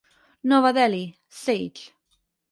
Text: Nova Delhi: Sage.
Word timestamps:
Nova 0.41 0.71
Delhi: 0.73 1.15
Sage. 1.27 1.93